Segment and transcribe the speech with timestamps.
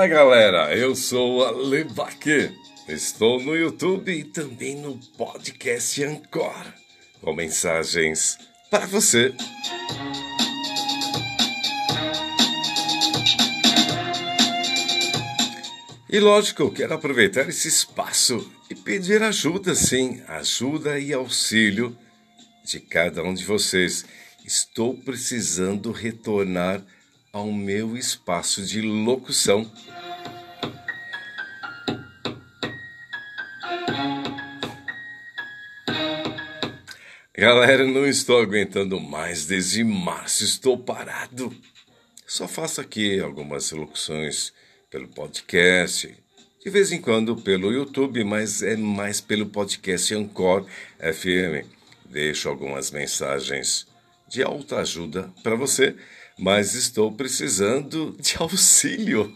[0.00, 0.74] Olá, galera.
[0.74, 2.50] Eu sou a Levaque.
[2.88, 6.72] Estou no YouTube e também no podcast Ancor,
[7.20, 8.38] com mensagens
[8.70, 9.34] para você.
[16.08, 21.94] E lógico, quero aproveitar esse espaço e pedir ajuda, sim, ajuda e auxílio
[22.64, 24.06] de cada um de vocês.
[24.46, 26.82] Estou precisando retornar
[27.32, 29.70] ao meu espaço de locução.
[37.36, 39.46] Galera, não estou aguentando mais.
[39.46, 41.54] Desde março estou parado.
[42.26, 44.52] Só faço aqui algumas locuções
[44.90, 46.14] pelo podcast,
[46.62, 50.66] de vez em quando pelo YouTube, mas é mais pelo podcast Ancor
[50.98, 51.66] FM.
[52.04, 53.86] Deixo algumas mensagens
[54.28, 55.96] de alta ajuda para você,
[56.40, 59.32] mas estou precisando de auxílio.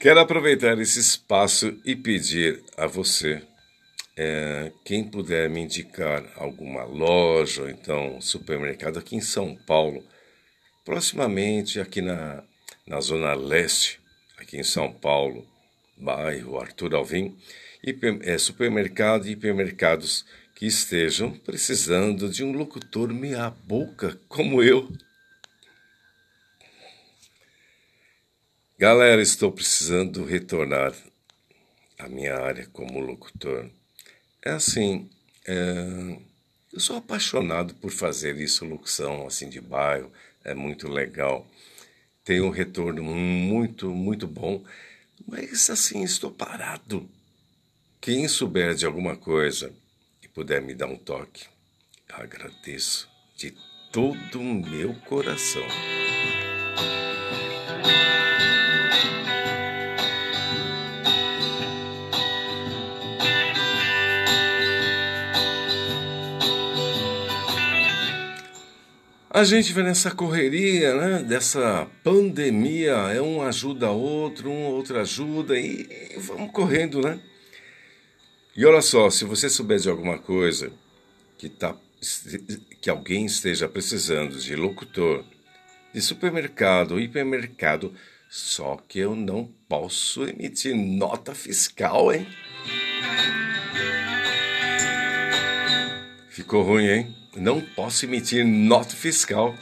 [0.00, 3.42] Quero aproveitar esse espaço e pedir a você,
[4.16, 10.04] é, quem puder me indicar alguma loja ou então supermercado aqui em São Paulo,
[10.84, 12.44] proximamente aqui na,
[12.86, 13.98] na Zona Leste,
[14.36, 15.44] aqui em São Paulo,
[15.96, 17.36] bairro Arthur Alvim,
[18.22, 20.24] é, supermercado e hipermercados
[20.54, 24.90] que estejam precisando de um locutor meia boca como eu.
[28.78, 30.94] Galera, estou precisando retornar
[31.98, 33.70] à minha área como locutor.
[34.44, 35.08] É assim,
[35.46, 36.18] é...
[36.72, 40.12] eu sou apaixonado por fazer isso, locução assim de bairro,
[40.44, 41.46] é muito legal.
[42.24, 44.64] Tem um retorno muito, muito bom,
[45.26, 47.08] mas assim, estou parado.
[48.00, 49.72] Quem souber de alguma coisa
[50.22, 51.46] e puder me dar um toque,
[52.08, 53.54] agradeço de
[53.90, 55.66] todo o meu coração.
[69.34, 71.22] A gente vê nessa correria, né?
[71.24, 77.18] Dessa pandemia, é um ajuda outro, um outro ajuda e, e vamos correndo, né?
[78.56, 80.70] E olha só, se você souber de alguma coisa
[81.36, 81.74] que, tá,
[82.80, 85.24] que alguém esteja precisando de locutor,
[85.92, 87.92] de supermercado, hipermercado,
[88.30, 92.24] só que eu não posso emitir nota fiscal, hein?
[96.30, 97.23] Ficou ruim, hein?
[97.36, 99.56] Não posso emitir nota fiscal.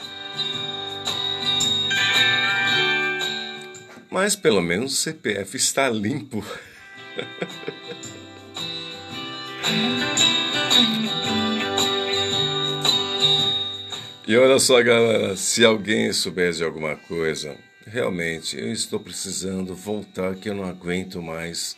[4.11, 6.45] Mas pelo menos o CPF está limpo.
[14.27, 17.57] e olha só, galera, se alguém souber de alguma coisa,
[17.87, 21.75] realmente eu estou precisando voltar, que eu não aguento mais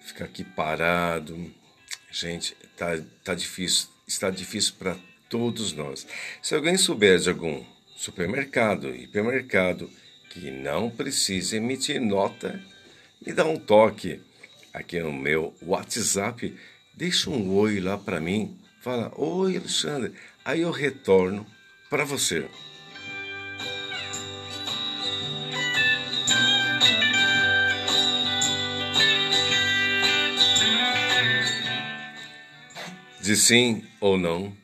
[0.00, 1.52] ficar aqui parado.
[2.10, 4.96] Gente, tá, tá difícil, está difícil para
[5.28, 6.06] todos nós.
[6.42, 7.62] Se alguém souber de algum
[7.96, 9.90] supermercado, hipermercado,
[10.30, 12.62] que não precisa emitir nota,
[13.24, 14.20] me dá um toque
[14.72, 16.54] aqui no meu WhatsApp,
[16.94, 20.12] deixa um oi lá para mim, fala: "Oi, Alexandre".
[20.44, 21.46] Aí eu retorno
[21.90, 22.48] para você.
[33.20, 34.56] De sim ou não,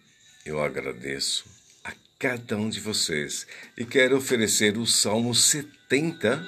[0.44, 1.46] eu agradeço
[1.82, 3.46] a cada um de vocês
[3.76, 6.46] e quero oferecer o Salmo 70.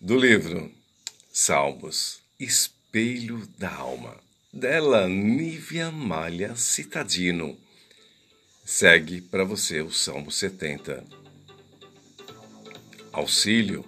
[0.00, 0.70] Do livro
[1.32, 4.16] Salmos, Espelho da Alma,
[4.52, 7.58] dela Nívia Malha Citadino.
[8.64, 11.04] Segue para você o Salmo 70.
[13.12, 13.82] Auxílio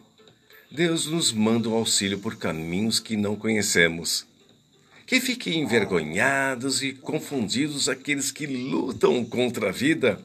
[0.72, 4.24] Deus nos manda um auxílio por caminhos que não conhecemos.
[5.04, 10.20] Que fiquem envergonhados e confundidos aqueles que lutam contra a vida.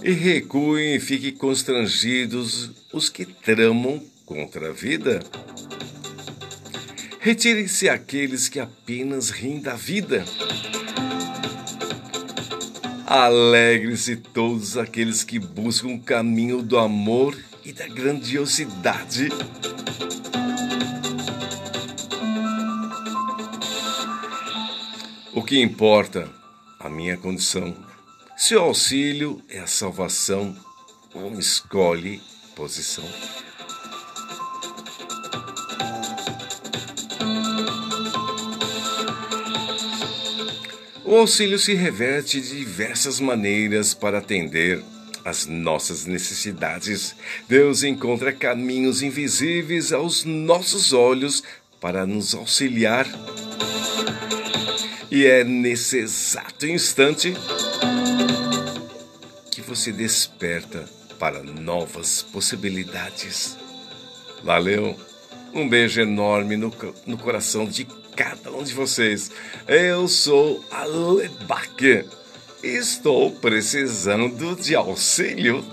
[0.00, 5.24] E recuem e fiquem constrangidos os que tramam contra a vida.
[7.18, 10.24] Retirem-se aqueles que apenas riem da vida.
[13.14, 19.28] Alegre-se todos aqueles que buscam o caminho do amor e da grandiosidade.
[25.34, 26.26] O que importa,
[26.80, 27.76] a minha condição.
[28.34, 30.56] Se o auxílio é a salvação,
[31.14, 32.18] um escolhe
[32.56, 33.04] posição.
[41.12, 44.82] O auxílio se reverte de diversas maneiras para atender
[45.22, 47.14] às nossas necessidades.
[47.46, 51.42] Deus encontra caminhos invisíveis aos nossos olhos
[51.78, 53.06] para nos auxiliar.
[55.10, 57.34] E é nesse exato instante
[59.50, 60.88] que você desperta
[61.18, 63.58] para novas possibilidades.
[64.42, 64.98] Valeu!
[65.52, 66.72] Um beijo enorme no,
[67.04, 67.86] no coração de
[68.54, 69.30] um de vocês.
[69.66, 72.04] Eu sou Alebaque.
[72.62, 75.64] Estou precisando de auxílio